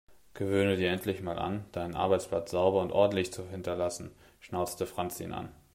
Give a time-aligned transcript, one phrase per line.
[0.33, 5.31] Gewöhne dir endlich mal an, deinen Arbeitsplatz sauber und ordentlich zu hinterlassen, schnauzte Franz ihn
[5.31, 5.49] an.